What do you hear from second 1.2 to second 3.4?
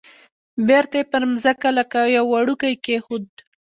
مځکه لکه یو وړوکی کېښود.